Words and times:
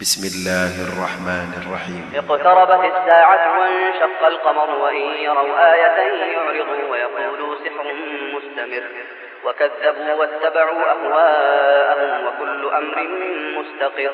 بسم 0.00 0.22
الله 0.32 0.74
الرحمن 0.88 1.50
الرحيم. 1.62 2.04
اقتربت 2.16 2.84
الساعة 2.84 3.60
وانشق 3.60 4.26
القمر 4.26 4.70
وإن 4.70 4.96
يروا 4.96 5.72
آية 5.74 5.98
يعرضوا 6.32 6.90
ويقولوا 6.90 7.56
سحر 7.64 7.86
مستمر. 8.34 8.84
وكذبوا 9.44 10.14
واتبعوا 10.14 10.82
أهواءهم 10.90 12.26
وكل 12.26 12.62
أمر 12.74 12.96
مستقر. 13.58 14.10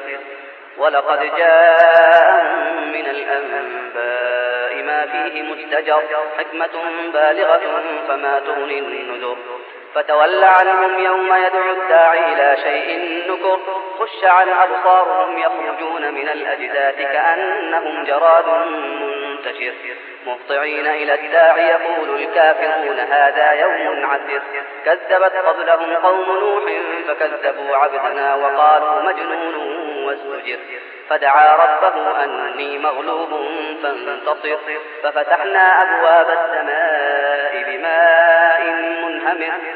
ولقد 0.79 1.21
جاءهم 1.39 2.93
من 2.93 3.07
الأنباء 3.17 4.83
ما 4.83 5.07
فيه 5.07 5.43
مستجر. 5.43 6.03
حكمة 6.39 6.75
بالغة 7.13 7.65
فما 8.09 8.39
تغني 8.39 8.79
النذر. 8.79 9.37
فتول 9.95 10.45
عنهم 10.45 10.99
يوم 10.99 11.35
يدعو 11.35 11.71
الداعي 11.71 12.33
إلى 12.33 12.57
شيء 12.63 13.23
نكر 13.33 13.59
خش 13.99 14.25
عن 14.25 14.49
أبصارهم 14.49 15.39
يخرجون 15.39 16.15
من 16.15 16.29
الأجداث 16.29 16.97
كأنهم 16.97 18.05
جراد 18.05 18.49
منتشر. 18.49 19.75
مهطعين 20.27 20.87
إلى 20.87 21.15
الداعي 21.15 21.67
يقول 21.69 22.21
الكافرون 22.21 22.99
هذا 22.99 23.53
يوم 23.53 24.07
عسر. 24.07 24.43
كذبت 24.85 25.37
قبلهم 25.37 25.95
قوم 25.95 26.39
نوح 26.41 26.65
فكذبوا 27.09 27.77
عبدنا 27.77 28.35
وقالوا 28.35 29.03
مجنون 29.03 29.55
وازدجر. 30.07 30.59
فدعا 31.09 31.57
ربه 31.57 32.25
أني 32.25 32.79
مغلوب 32.79 33.31
فانتصر. 33.83 34.59
ففتحنا 35.03 35.83
أبواب 35.83 36.27
السماء 36.31 37.65
بماء 37.71 38.63
منهمر. 39.07 39.76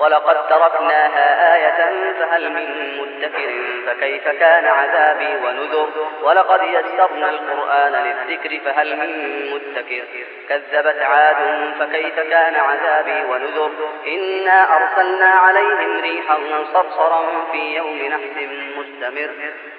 ولقد 0.00 0.48
تركناها 0.48 1.54
آية 1.54 2.12
فهل 2.12 2.52
من 2.52 2.98
مدكر 3.00 3.50
فكيف 3.86 4.28
كان 4.28 4.66
عذابي 4.66 5.36
ونذر؟ 5.46 5.88
ولقد 6.22 6.60
يسرنا 6.62 7.30
القرآن 7.30 7.92
للذكر 7.92 8.60
فهل 8.64 8.96
من 8.96 9.10
مدكر؟ 9.50 10.04
كذبت 10.48 11.02
عاد 11.02 11.36
فكيف 11.80 12.20
كان 12.20 12.54
عذابي 12.54 13.24
ونذر؟ 13.24 13.70
إنا 14.06 14.76
أرسلنا 14.76 15.26
عليهم 15.26 16.00
ريحا 16.00 16.38
صرصرا 16.72 17.22
في 17.52 17.76
يوم 17.76 17.98
نحس 18.02 18.48
مستمر. 18.76 19.30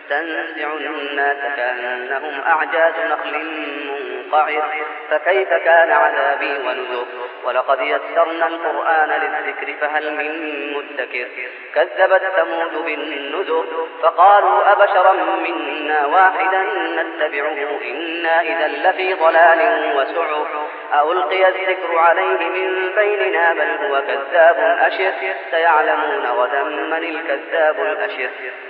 تنزع 0.09 0.73
الناس 0.73 1.55
كأنهم 1.55 2.41
أعجاز 2.41 2.93
نخل 3.11 3.45
منقعر. 3.85 4.63
فكيف 5.09 5.49
كان 5.49 5.91
عذابي 5.91 6.57
ونذر؟ 6.57 7.05
ولقد 7.43 7.81
يسرنا 7.81 8.47
القرآن 8.47 9.09
للذكر 9.09 9.73
فهل 9.81 10.13
من 10.13 10.29
مدكر. 10.73 11.27
كذبت 11.75 12.21
ثمود 12.35 12.85
بالنذر 12.85 13.87
فقالوا 14.01 14.71
أبشرا 14.71 15.13
منا 15.13 16.05
واحدا 16.05 16.63
نتبعه. 17.03 17.79
إنا 17.85 18.41
إذا 18.41 18.67
لفي 18.67 19.13
ضلال 19.13 19.91
وسعر. 19.95 20.47
ألقي 20.93 21.49
الذكر 21.49 21.97
عليه 21.97 22.49
من 22.49 22.91
بيننا؟ 22.95 23.53
بل 23.53 23.85
هو 23.85 24.01
كذاب 24.01 24.77
أشر. 24.79 25.13
سيعلمون 25.51 26.25
غدا 26.25 26.63
من 26.63 26.93
الكذاب 26.93 27.81
الأشر. 27.81 28.29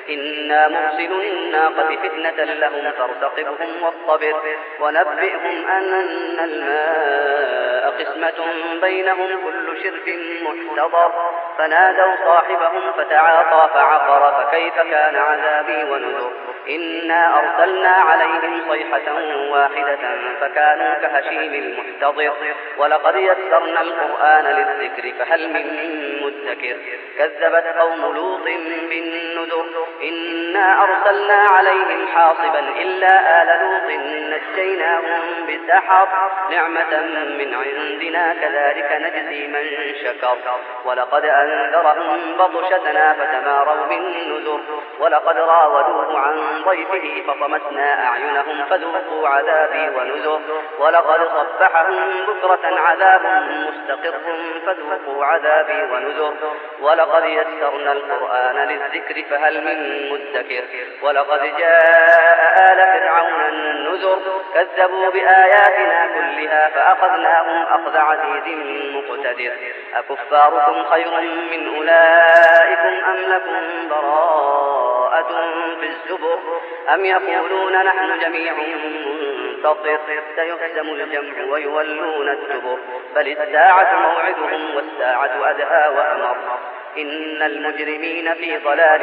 إنا 0.09 0.67
مرسل 0.67 1.11
الناقة 1.11 1.95
فتنة 2.03 2.44
لهم 2.44 2.91
فارتقبهم 2.91 3.83
واصطبر. 3.83 4.35
ونبئهم 4.80 5.67
أن 5.67 6.39
الماء 6.39 7.70
قسمة 7.81 8.45
بينهم 8.81 9.27
كل 9.43 9.83
شرب 9.83 10.07
محتضر 10.41 11.11
فنادوا 11.57 12.16
صاحبهم 12.25 12.91
فتعاطى 12.91 13.73
فعقر 13.73 14.44
فكيف 14.44 14.75
كان 14.75 15.16
عذابي 15.16 15.83
ونذر؟ 15.91 16.31
إنا 16.69 17.39
أرسلنا 17.39 17.89
عليهم 17.89 18.61
صيحة 18.69 19.13
واحدة 19.51 19.97
فكانوا 20.41 20.94
كهشيم 20.94 21.53
المحتضر. 21.53 22.33
ولقد 22.77 23.16
يسرنا 23.16 23.81
القرآن 23.81 24.45
للذكر 24.45 25.13
فهل 25.19 25.50
من 25.50 25.66
مدكر؟ 26.23 26.77
كذبت 27.17 27.66
قوم 27.79 28.16
لوط 28.16 28.44
بالنذر. 28.89 29.66
إنا 30.03 30.83
أرسلنا 30.83 31.33
عليهم 31.33 32.07
حاصبا 32.07 32.59
إلا 32.59 33.41
آل 33.41 33.47
لوط 33.61 33.91
نجيناهم 34.33 35.21
بسحر. 35.47 36.07
نعمة 36.51 37.01
من 37.39 37.55
عندنا 37.55 38.33
كذلك 38.33 39.01
نجزي 39.01 39.47
من 39.47 39.95
شكر. 40.03 40.38
ولقد 40.85 41.25
أنذرهم 41.25 42.38
بطشتنا 42.38 43.13
فتماروا 43.13 43.85
بالنذر. 43.85 44.59
ولقد 45.00 45.38
راودوه 45.38 46.19
عن 46.19 46.50
ضيفه 46.66 47.23
فطمسنا 47.28 48.07
أعينهم 48.07 48.66
فذوقوا 48.69 49.28
عذابي 49.28 49.89
ونذر. 49.89 50.41
ولقد 50.79 51.19
صبحهم 51.28 52.25
بكرة 52.28 52.79
عذاب 52.79 53.22
مستقر 53.50 54.13
فذوقوا 54.66 55.25
عذابي 55.25 55.84
ونذر. 55.84 56.34
ولقد 56.81 57.23
يسرنا 57.25 57.91
القرآن 57.91 58.56
للذكر 58.56 59.23
فهل 59.29 59.66
من 59.66 60.09
مدكر. 60.12 60.63
ولقد 61.01 61.57
جاء 61.57 62.72
آل 62.72 63.01
فرعون 63.01 63.41
النذر. 63.50 64.19
كذبوا 64.53 65.09
بآياتنا 65.09 66.07
كلها 66.16 66.69
فأخذناهم 66.69 67.66
أخذ 67.66 67.97
عزيز 67.97 68.56
مقتدر. 68.95 69.51
أكفاركم 69.95 70.83
خير 70.83 71.22
من 71.51 71.75
أولئكم 71.75 73.09
أم 73.09 73.16
لكم 73.16 73.89
براءة 75.11 75.51
في 75.79 75.85
الزبر 75.85 76.39
أم 76.94 77.05
يقولون 77.05 77.73
نحن 77.83 78.19
جميع 78.19 78.53
منتصر 78.53 79.99
سيهزم 80.35 80.89
الجمع 80.89 81.51
ويولون 81.51 82.29
الدبر. 82.29 82.77
بل 83.16 83.27
الساعة 83.27 84.00
موعدهم 84.00 84.75
والساعة 84.75 85.50
أدهى 85.50 85.89
وأمر. 85.89 86.35
إن 86.97 87.41
المجرمين 87.41 88.33
في 88.33 88.57
ضلال 88.57 89.01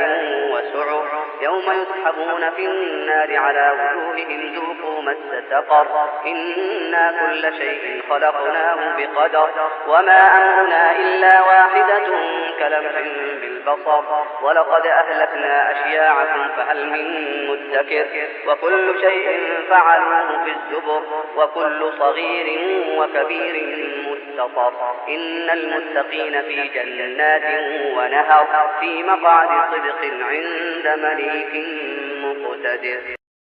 وسعر. 0.53 1.27
يوم 1.41 1.63
يسحبون 1.63 2.51
في 2.51 2.67
النار 2.67 3.37
على 3.37 3.73
وجوههم 3.73 4.55
ذوقوا 4.55 5.03
مس 5.03 5.17
سقر. 5.51 5.87
إنا 6.27 7.15
كل 7.21 7.59
شيء 7.59 8.03
خلقناه 8.11 8.97
بقدر. 8.97 9.51
وما 9.89 10.21
أمرنا 10.37 10.97
إلا 10.97 11.41
واحدة 11.41 11.78
كلمح 12.69 12.93
بالبصر 13.41 14.03
ولقد 14.43 14.87
أهلكنا 14.87 15.73
أشياعكم 15.73 16.49
فهل 16.57 16.87
من 16.87 17.07
مدكر؟ 17.49 18.07
وكل 18.47 19.01
شيء 19.01 19.41
فعلوه 19.71 20.45
في 20.45 20.51
الزبر 20.51 21.03
وكل 21.37 21.93
صغير 21.99 22.47
وكبير 22.99 23.77
مستطر. 24.09 24.73
إن 25.09 25.51
المتقين 25.51 26.43
في 26.43 26.69
جنات 26.69 27.43
ونهر 27.97 28.71
في 28.81 29.03
مقعد 29.03 29.49
صدق 29.73 30.11
عند 30.29 31.01
مليك 31.01 31.67
مقتدر. 32.23 33.18